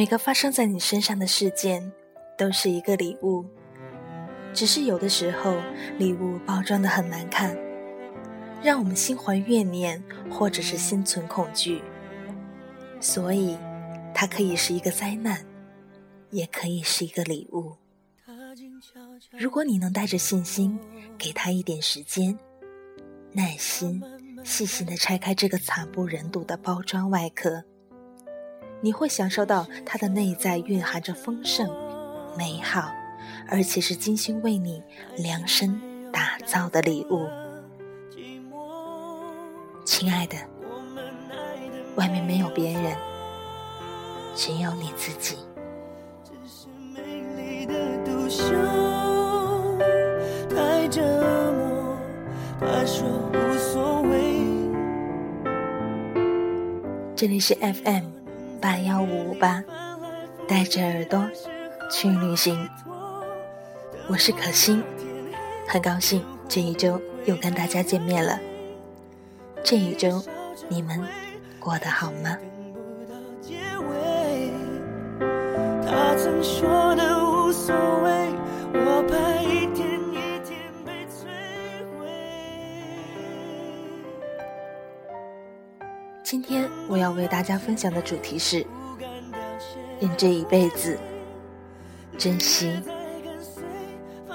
[0.00, 1.92] 每个发生在你身上的事件，
[2.38, 3.44] 都是一个礼物。
[4.54, 5.54] 只是有的时候，
[5.98, 7.54] 礼物包装的很难看，
[8.62, 11.82] 让我们心怀怨念，或者是心存恐惧。
[12.98, 13.58] 所以，
[14.14, 15.44] 它可以是一个灾难，
[16.30, 17.76] 也可以是一个礼物。
[19.32, 20.80] 如果你能带着信心，
[21.18, 22.38] 给他一点时间，
[23.32, 24.02] 耐心、
[24.44, 27.62] 细心的拆开这个惨不忍睹的包装外壳。
[28.82, 31.68] 你会享受到它的内在蕴含着丰盛、
[32.36, 32.90] 美好，
[33.48, 34.82] 而且是精心为你
[35.18, 35.78] 量身
[36.10, 37.28] 打造的礼物。
[39.84, 40.36] 亲爱的，
[41.96, 42.96] 外面没有别人，
[44.34, 45.36] 只有你自己。
[57.14, 58.19] 这里是 FM。
[58.60, 59.64] 八幺五五八，
[60.46, 61.26] 带着耳朵
[61.90, 62.68] 去旅行。
[64.06, 64.82] 我是可心，
[65.66, 68.38] 很高兴这一周又跟大家见面了。
[69.64, 70.22] 这一周
[70.68, 71.02] 你们
[71.58, 72.36] 过得好吗？
[86.30, 88.64] 今天我要为大家分享的主题是：
[89.98, 90.96] 人这一辈子，
[92.16, 92.70] 珍惜、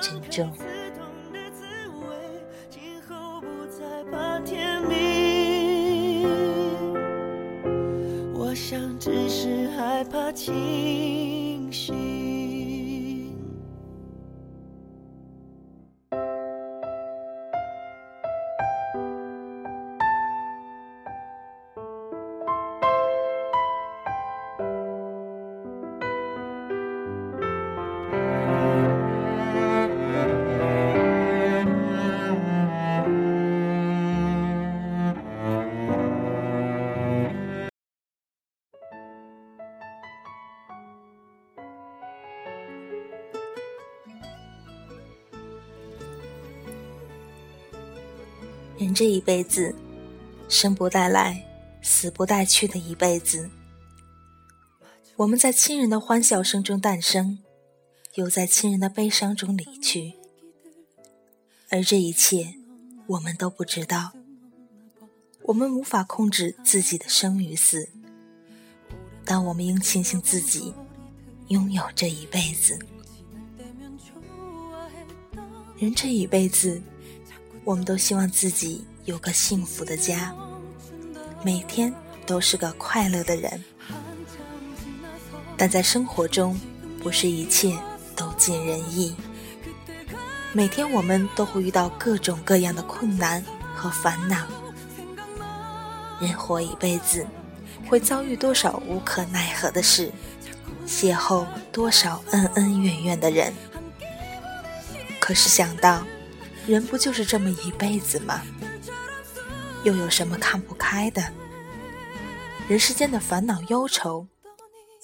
[0.00, 0.50] 珍重。
[8.98, 11.92] 只是害怕清醒。
[48.82, 49.72] 人这一辈子，
[50.48, 51.46] 生不带来，
[51.82, 53.48] 死不带去的一辈子。
[55.14, 57.38] 我们在亲人的欢笑声中诞生，
[58.16, 60.14] 又在亲人的悲伤中离去。
[61.70, 62.56] 而这一切，
[63.06, 64.14] 我们都不知道。
[65.44, 67.88] 我们无法控制自己的生与死，
[69.24, 70.74] 但我们应庆幸自己
[71.48, 72.76] 拥有这一辈子。
[75.78, 76.82] 人这一辈子。
[77.64, 80.34] 我们都希望自己有个幸福的家，
[81.44, 81.94] 每天
[82.26, 83.62] 都是个快乐的人。
[85.56, 86.58] 但在生活中，
[87.00, 87.78] 不是一切
[88.16, 89.14] 都尽人意。
[90.52, 93.44] 每天我们都会遇到各种各样的困难
[93.76, 94.44] 和烦恼。
[96.20, 97.24] 人活一辈子，
[97.88, 100.10] 会遭遇多少无可奈何的事，
[100.84, 103.52] 邂逅多少恩恩怨怨的人。
[105.20, 106.02] 可是想到。
[106.66, 108.42] 人不就是这么一辈子吗？
[109.84, 111.22] 又有什么看不开的？
[112.68, 114.28] 人世间的烦恼忧愁，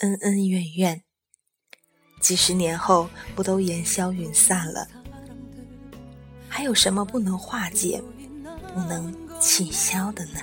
[0.00, 1.02] 恩恩怨怨，
[2.20, 4.86] 几十年后不都烟消云散了？
[6.48, 8.00] 还有什么不能化解、
[8.72, 10.40] 不能气消的呢？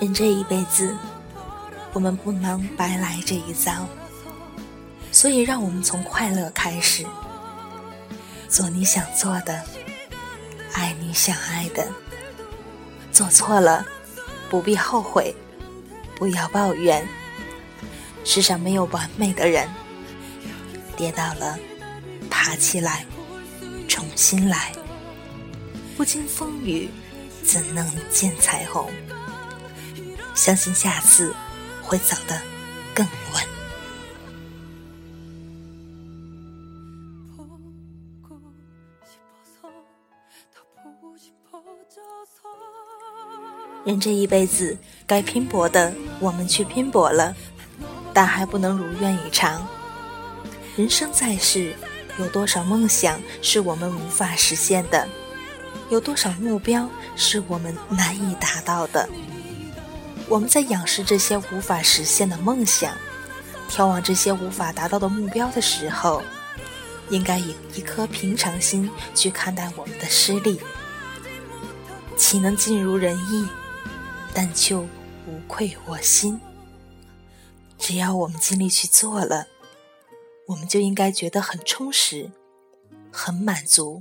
[0.00, 0.96] 人这一辈子，
[1.92, 3.86] 我们不能白来这一遭，
[5.12, 7.04] 所以让我们从快乐开始，
[8.48, 9.62] 做你想做的，
[10.72, 11.86] 爱你想爱的。
[13.12, 13.84] 做错了，
[14.48, 15.34] 不必后悔，
[16.16, 17.06] 不要抱怨。
[18.24, 19.68] 世上没有完美的人，
[20.96, 21.58] 跌倒了。
[22.30, 23.04] 爬起来，
[23.86, 24.72] 重新来。
[25.94, 26.88] 不经风雨，
[27.42, 28.90] 怎能见彩虹？
[30.40, 31.34] 相信下次
[31.82, 32.40] 会走得
[32.94, 33.44] 更稳。
[43.84, 47.36] 人这一辈子，该拼搏的我们去拼搏了，
[48.14, 49.68] 但还不能如愿以偿。
[50.74, 51.76] 人生在世。
[52.18, 55.06] 有多少梦想是我们无法实现的？
[55.90, 59.08] 有多少目标是我们难以达到的？
[60.30, 62.96] 我们在仰视这些无法实现的梦想，
[63.68, 66.22] 眺望这些无法达到的目标的时候，
[67.08, 70.60] 应该以一颗平常心去看待我们的失利。
[72.16, 73.48] 岂能尽如人意？
[74.32, 74.86] 但求
[75.26, 76.40] 无愧我心。
[77.76, 79.48] 只要我们尽力去做了，
[80.46, 82.30] 我们就应该觉得很充实、
[83.10, 84.00] 很满足，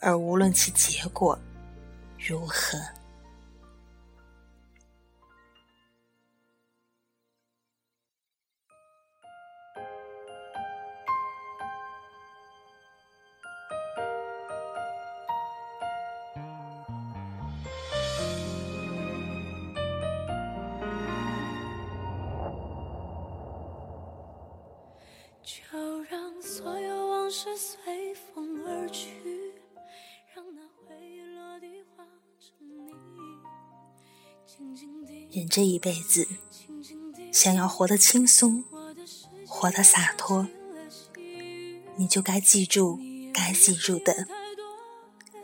[0.00, 1.38] 而无论其结果
[2.16, 2.78] 如何。
[35.30, 36.26] 人这一辈子，
[37.30, 38.64] 想要活得轻松，
[39.46, 40.48] 活得洒脱，
[41.96, 42.98] 你就该记住
[43.32, 44.26] 该记住的，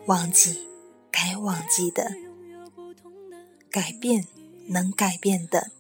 [0.06, 0.66] 忘记
[1.10, 2.16] 该忘记的，
[3.70, 4.26] 改变
[4.69, 5.70] 能改变的，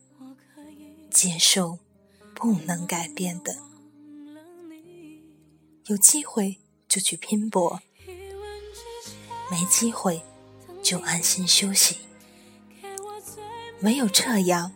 [1.10, 1.78] 接受
[2.34, 3.56] 不能改变的。
[5.86, 7.80] 有机会就去拼搏，
[9.50, 10.22] 没机会
[10.82, 11.96] 就安心休息。
[13.84, 14.72] 唯有这样，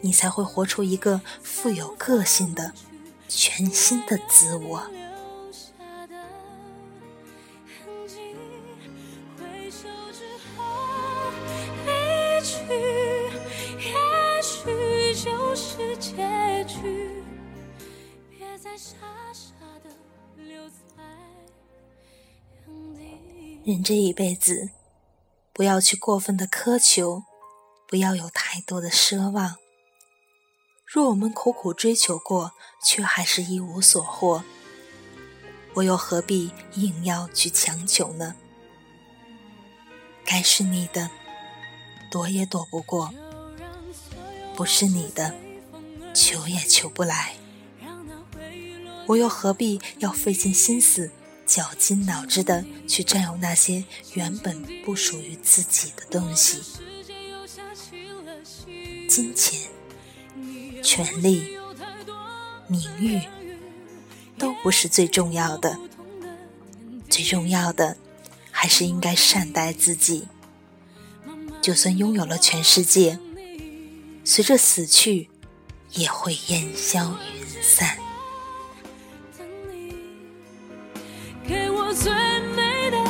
[0.00, 2.72] 你才会活出一个富有个性的
[3.28, 4.88] 全新的自我。
[23.64, 24.70] 人这一辈子，
[25.52, 27.24] 不要去过分的苛求，
[27.88, 29.56] 不要有太多的奢望。
[30.84, 32.52] 若我们苦苦追求过，
[32.84, 34.44] 却还是一无所获，
[35.74, 38.34] 我又何必硬要去强求呢？
[40.24, 41.10] 该是你的，
[42.10, 43.08] 躲也躲不过；
[44.54, 45.34] 不是你的，
[46.14, 47.36] 求也求不来。
[49.06, 51.10] 我又何必要费尽心思？
[51.46, 53.82] 绞尽脑汁的去占有那些
[54.12, 56.60] 原本不属于自己的东西，
[59.18, 59.68] 金钱、
[60.80, 61.58] 权力、
[62.68, 63.20] 名誉
[64.38, 65.76] 都不是最重要的，
[67.10, 67.96] 最重要的
[68.52, 70.28] 还是应该善待自己。
[71.60, 73.18] 就算拥有了全世界，
[74.22, 75.28] 随着死去
[75.94, 77.98] 也会烟消云散。
[81.92, 82.12] 最
[82.54, 83.04] 美的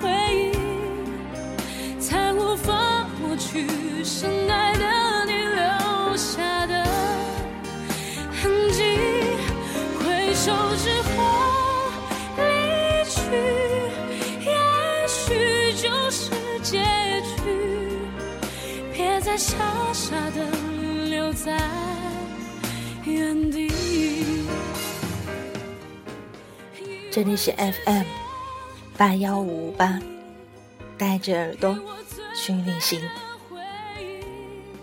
[0.00, 3.66] 回忆，才无法抹去
[16.70, 16.78] 结
[17.22, 17.42] 局。
[18.92, 19.56] 别再傻
[19.92, 20.46] 傻的
[21.08, 21.58] 留在
[23.04, 23.72] 原地。
[27.10, 28.04] 这里是 FM。
[28.96, 29.98] 八幺五五八，
[30.96, 31.76] 带着耳朵
[32.36, 33.02] 去旅行。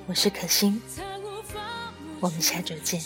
[0.08, 0.82] 我是可心，
[2.20, 3.00] 我们下周见。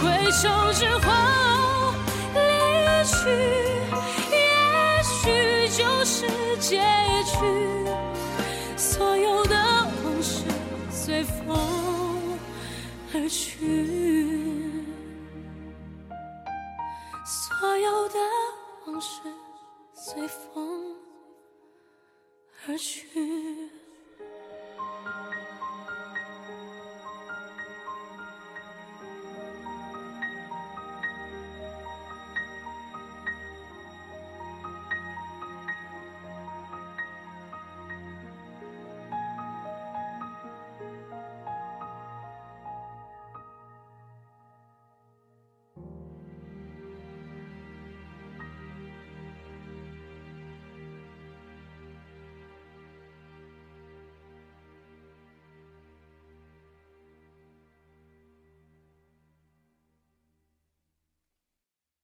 [0.00, 1.12] 回首之后
[3.08, 3.30] 离去，
[4.30, 6.26] 也许就是
[6.58, 6.82] 结
[7.24, 7.38] 局。
[8.76, 9.56] 所有的
[10.04, 10.44] 往事
[10.90, 12.38] 随风
[13.14, 13.56] 而去。
[17.24, 18.18] 所有的
[18.86, 19.20] 往事
[19.94, 20.94] 随风
[22.66, 23.08] 而去。